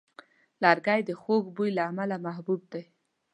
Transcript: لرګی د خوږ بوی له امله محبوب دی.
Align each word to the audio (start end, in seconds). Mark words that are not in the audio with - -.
لرګی 0.63 1.01
د 1.07 1.11
خوږ 1.21 1.43
بوی 1.55 1.69
له 1.77 1.83
امله 1.89 2.15
محبوب 2.25 2.61
دی. 2.71 2.83